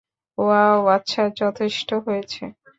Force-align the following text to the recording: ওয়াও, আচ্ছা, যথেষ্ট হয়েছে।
ওয়াও, 0.37 0.79
আচ্ছা, 0.87 1.21
যথেষ্ট 1.39 1.89
হয়েছে। 2.05 2.43